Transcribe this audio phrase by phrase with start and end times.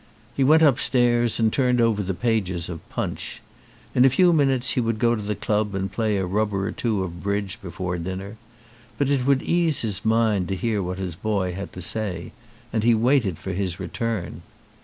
[0.35, 3.39] He went upstairs and turned over the pages of Punch.
[3.93, 6.71] In a few minutes he would go to the club and play a rubber or
[6.71, 8.37] two of bridge before dinner.
[8.97, 12.31] But it would ease his mind to hear what his boy had to say
[12.73, 14.41] and he waited for his return.